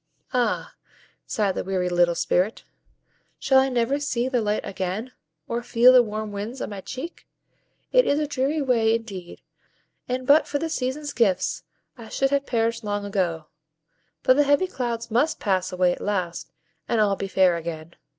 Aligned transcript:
"Ah!" 0.33 0.73
sighed 1.27 1.53
the 1.53 1.63
weary 1.63 1.87
little 1.87 2.15
Spirit, 2.15 2.63
"shall 3.37 3.59
I 3.59 3.69
never 3.69 3.99
see 3.99 4.27
the 4.27 4.41
light 4.41 4.65
again, 4.65 5.11
or 5.47 5.61
feel 5.61 5.93
the 5.93 6.01
warm 6.01 6.31
winds 6.31 6.59
on 6.59 6.71
my 6.71 6.81
cheek? 6.81 7.27
It 7.91 8.07
is 8.07 8.17
a 8.17 8.25
dreary 8.25 8.63
way 8.63 8.95
indeed, 8.95 9.41
and 10.09 10.25
but 10.25 10.47
for 10.47 10.57
the 10.57 10.69
Seasons' 10.69 11.13
gifts 11.13 11.61
I 11.99 12.09
should 12.09 12.31
have 12.31 12.47
perished 12.47 12.83
long 12.83 13.05
ago; 13.05 13.45
but 14.23 14.37
the 14.37 14.43
heavy 14.43 14.65
clouds 14.65 15.11
MUST 15.11 15.39
pass 15.39 15.71
away 15.71 15.91
at 15.91 16.01
last, 16.01 16.51
and 16.89 16.99
all 16.99 17.15
be 17.15 17.27
fair 17.27 17.55
again. 17.55 17.93